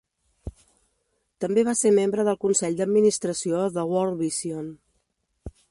També 1.45 1.65
va 1.67 1.75
ser 1.81 1.91
membre 1.97 2.25
del 2.31 2.39
consell 2.47 2.81
d'administració 2.81 3.63
de 3.79 3.87
World 3.95 4.21
Vision. 4.25 4.75